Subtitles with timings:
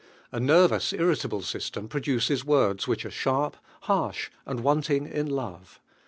[0.31, 5.79] A nervous, irrita ble system produces words which are sharp, harsh and wanting in love.